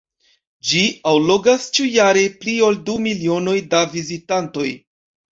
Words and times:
Ĝi 0.67 0.79
allogas 1.09 1.67
ĉiujare 1.77 2.23
pli 2.45 2.55
ol 2.67 2.79
du 2.87 2.95
milionoj 3.03 3.53
da 3.75 3.83
vizitantoj. 3.93 4.65